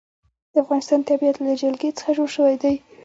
[0.51, 2.75] د افغانستان طبیعت له جلګه څخه جوړ شوی دی.